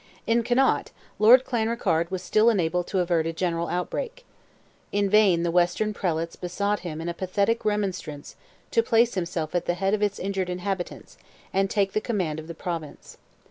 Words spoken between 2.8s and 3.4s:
to avert a